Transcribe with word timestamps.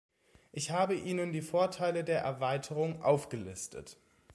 Ich 0.51 0.71
habe 0.71 0.95
Ihnen 0.95 1.31
die 1.31 1.43
Vorteile 1.43 2.03
der 2.03 2.21
Erweiterung 2.23 3.03
aufgelistet. 3.03 3.97